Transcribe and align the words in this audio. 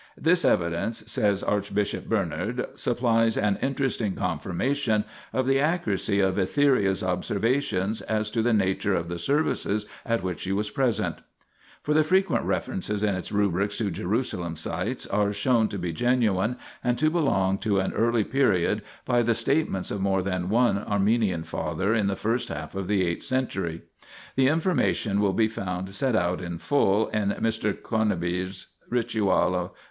"This 0.29 0.43
evidence," 0.43 1.03
says 1.11 1.43
Archbishop 1.43 2.07
Bernard," 2.09 2.65
supplies 2.73 3.37
an 3.37 3.59
interesting 3.61 4.15
confirmation 4.15 5.05
of 5.31 5.45
the 5.45 5.59
accuracy 5.59 6.19
of 6.19 6.37
Etheria's 6.39 7.03
observations 7.03 8.01
as 8.09 8.31
to 8.31 8.41
the 8.41 8.51
nature 8.51 8.95
of 8.95 9.09
the 9.09 9.19
services 9.19 9.85
at 10.03 10.23
which 10.23 10.39
she 10.39 10.51
was 10.51 10.71
present": 10.71 11.17
for 11.83 11.93
the 11.93 12.03
frequent 12.03 12.45
references 12.45 13.03
in 13.03 13.13
its 13.13 13.31
rubrics 13.31 13.77
to 13.77 13.91
Jerusalem 13.91 14.55
sites 14.55 15.05
are 15.05 15.31
shown 15.33 15.67
to 15.69 15.77
be 15.77 15.93
genuine 15.93 16.57
and 16.83 16.97
to 16.97 17.11
belong 17.11 17.59
to 17.59 17.77
an 17.79 17.93
early 17.93 18.23
period 18.23 18.81
by 19.05 19.21
the 19.21 19.35
statements 19.35 19.91
of 19.91 20.01
more 20.01 20.23
than 20.23 20.49
one 20.49 20.79
Armenian 20.79 21.43
father 21.43 21.93
in 21.93 22.07
the 22.07 22.15
first 22.15 22.49
half 22.49 22.73
of 22.73 22.87
the 22.87 23.05
eighth 23.05 23.21
century. 23.21 23.81
1 24.33 24.33
The 24.37 24.47
information 24.47 25.21
will 25.21 25.33
be 25.33 25.47
found 25.47 25.93
set 25.93 26.15
out 26.15 26.41
in 26.41 26.57
full 26.57 27.07
in 27.09 27.29
Mr. 27.33 27.71
Conybeare's 27.79 28.65
Ritualr. 28.91 29.69